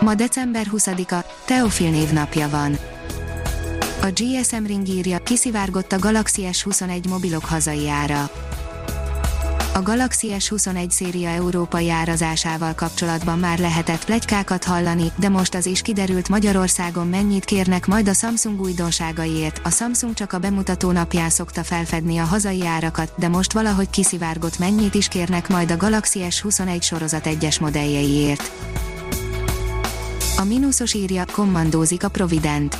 [0.00, 2.78] Ma december 20-a, Teofil névnapja van.
[4.02, 8.30] A GSM Ring írja, kiszivárgott a Galaxy S21 mobilok hazai ára.
[9.74, 15.82] A Galaxy S21 széria európai árazásával kapcsolatban már lehetett plegykákat hallani, de most az is
[15.82, 19.60] kiderült Magyarországon mennyit kérnek majd a Samsung újdonságaiért.
[19.64, 24.58] A Samsung csak a bemutató napján szokta felfedni a hazai árakat, de most valahogy kiszivárgott
[24.58, 28.50] mennyit is kérnek majd a Galaxy S21 sorozat egyes modelljeiért.
[30.40, 32.78] A mínuszos írja, kommandózik a Provident.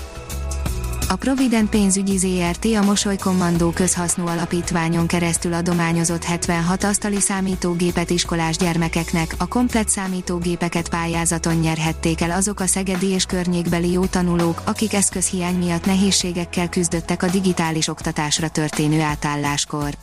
[1.09, 8.57] A Provident pénzügyi ZRT a Mosoly Kommandó közhasznú alapítványon keresztül adományozott 76 asztali számítógépet iskolás
[8.57, 14.95] gyermekeknek, a komplett számítógépeket pályázaton nyerhették el azok a szegedi és környékbeli jó tanulók, akik
[14.95, 19.97] eszközhiány miatt nehézségekkel küzdöttek a digitális oktatásra történő átálláskor.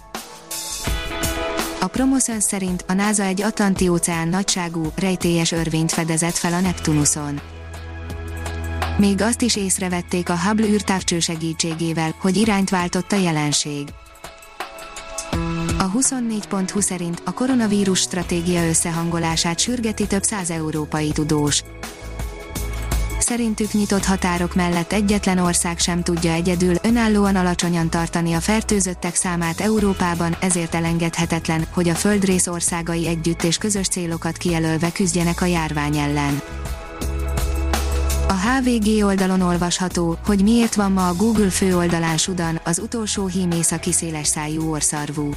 [1.80, 7.40] A Promoszön szerint a NASA egy Atlanti-óceán nagyságú, rejtélyes örvényt fedezett fel a Neptunuson.
[8.98, 13.88] Még azt is észrevették a Hubble űrtávcső segítségével, hogy irányt váltott a jelenség.
[15.78, 21.64] A 24.20 szerint a koronavírus stratégia összehangolását sürgeti több száz európai tudós.
[23.28, 29.60] Szerintük nyitott határok mellett egyetlen ország sem tudja egyedül önállóan alacsonyan tartani a fertőzöttek számát
[29.60, 35.98] Európában, ezért elengedhetetlen, hogy a földrész országai együtt és közös célokat kijelölve küzdjenek a járvány
[35.98, 36.42] ellen.
[38.28, 43.52] A HVG oldalon olvasható, hogy miért van ma a Google főoldalán Sudan, az utolsó hím
[43.52, 45.30] északi széles szájú orszarvú.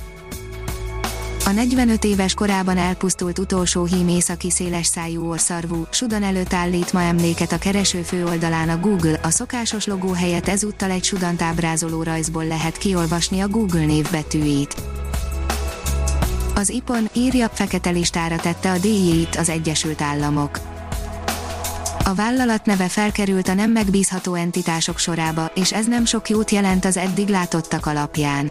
[1.45, 7.03] A 45 éves korában elpusztult utolsó hím északi széles szájú orszarvú, Sudan előtt állít ma
[7.03, 12.47] emléket a kereső főoldalán a Google, a szokásos logó helyett ezúttal egy Sudant ábrázoló rajzból
[12.47, 14.75] lehet kiolvasni a Google névbetűit.
[16.55, 20.61] Az IPON írja, fekete listára tette a DJ-t az Egyesült Államok.
[22.05, 26.85] A vállalat neve felkerült a nem megbízható entitások sorába, és ez nem sok jót jelent
[26.85, 28.51] az eddig látottak alapján.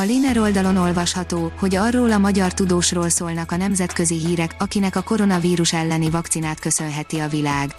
[0.00, 5.02] A Liner oldalon olvasható, hogy arról a magyar tudósról szólnak a nemzetközi hírek, akinek a
[5.02, 7.74] koronavírus elleni vakcinát köszönheti a világ.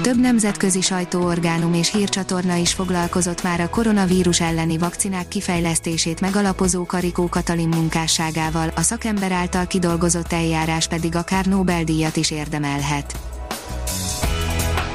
[0.00, 7.28] Több nemzetközi sajtóorgánum és hírcsatorna is foglalkozott már a koronavírus elleni vakcinák kifejlesztését megalapozó Karikó
[7.28, 13.18] Katalin munkásságával, a szakember által kidolgozott eljárás pedig akár Nobel-díjat is érdemelhet.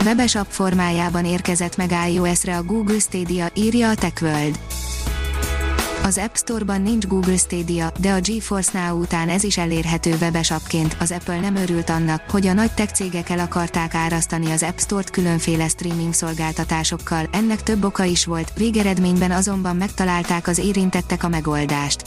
[0.04, 4.67] Webes app formájában érkezett meg iOS-re a Google Stadia, írja a TechWorld.
[6.04, 10.52] Az App Store-ban nincs Google Stadia, de a GeForce Now után ez is elérhető webes
[10.52, 10.98] appként.
[11.00, 14.78] Az Apple nem örült annak, hogy a nagy tech cégek el akarták árasztani az App
[14.78, 17.30] Store-t különféle streaming szolgáltatásokkal.
[17.32, 22.02] Ennek több oka is volt, végeredményben azonban megtalálták az érintettek a megoldást.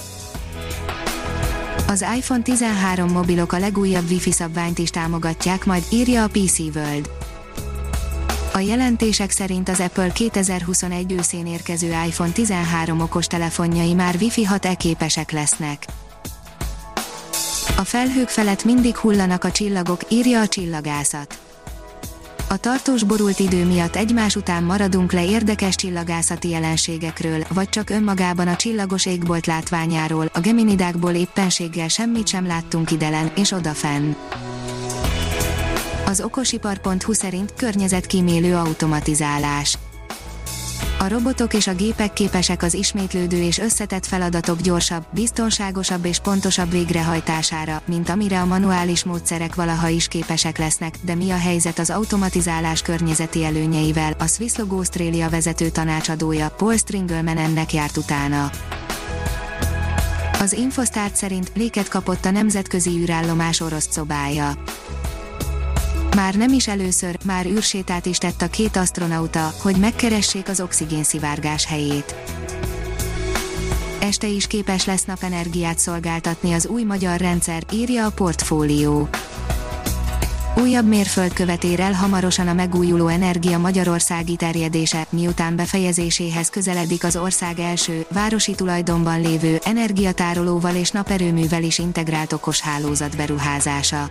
[1.86, 7.19] Az iPhone 13 mobilok a legújabb Wi-Fi szabványt is támogatják, majd írja a PC World.
[8.60, 15.30] A jelentések szerint az Apple 2021 őszén érkező iPhone 13 okostelefonjai már Wi-Fi 6E képesek
[15.30, 15.84] lesznek.
[17.76, 21.38] A felhők felett mindig hullanak a csillagok, írja a csillagászat.
[22.48, 28.48] A tartós borult idő miatt egymás után maradunk le érdekes csillagászati jelenségekről, vagy csak önmagában
[28.48, 34.12] a csillagos égbolt látványáról, a geminidákból éppenséggel semmit sem láttunk idelen és odafenn.
[36.10, 39.78] Az okosipar.hu szerint környezetkímélő automatizálás.
[40.98, 46.70] A robotok és a gépek képesek az ismétlődő és összetett feladatok gyorsabb, biztonságosabb és pontosabb
[46.70, 51.90] végrehajtására, mint amire a manuális módszerek valaha is képesek lesznek, de mi a helyzet az
[51.90, 58.50] automatizálás környezeti előnyeivel, a Swisslog Australia vezető tanácsadója, Paul Stringelman ennek járt utána.
[60.40, 64.52] Az Infostart szerint léket kapott a nemzetközi űrállomás orosz szobája
[66.20, 71.66] már nem is először, már űrsétát is tett a két astronauta, hogy megkeressék az oxigénszivárgás
[71.66, 72.14] helyét.
[74.00, 79.08] Este is képes lesz napenergiát szolgáltatni az új magyar rendszer, írja a portfólió.
[80.56, 87.58] Újabb mérföldkövet ér el hamarosan a megújuló energia magyarországi terjedése, miután befejezéséhez közeledik az ország
[87.58, 94.10] első, városi tulajdonban lévő, energiatárolóval és naperőművel is integrált okos hálózat beruházása.